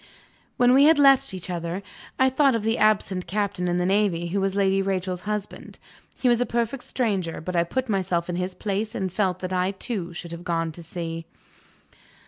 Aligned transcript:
When 0.57 0.73
we 0.73 0.85
had 0.85 0.97
left 0.97 1.31
each 1.31 1.47
other, 1.47 1.83
I 2.17 2.31
thought 2.31 2.55
of 2.55 2.63
the 2.63 2.79
absent 2.79 3.27
Captain 3.27 3.67
in 3.67 3.77
the 3.77 3.85
Navy 3.85 4.29
who 4.29 4.41
was 4.41 4.55
Lady 4.55 4.81
Rachel's 4.81 5.19
husband. 5.29 5.77
He 6.19 6.27
was 6.27 6.41
a 6.41 6.45
perfect 6.47 6.85
stranger 6.85 7.39
but 7.39 7.55
I 7.55 7.63
put 7.63 7.87
myself 7.87 8.27
in 8.27 8.35
his 8.37 8.55
place, 8.55 8.95
and 8.95 9.13
felt 9.13 9.41
that 9.41 9.53
I 9.53 9.69
too 9.69 10.11
should 10.11 10.31
have 10.31 10.43
gone 10.43 10.71
to 10.71 10.81
sea. 10.81 11.27